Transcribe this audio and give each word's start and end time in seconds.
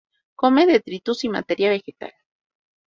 Come 0.35 0.65
detritus 0.65 1.25
y 1.25 1.29
materia 1.29 1.69
vegetal. 1.69 2.11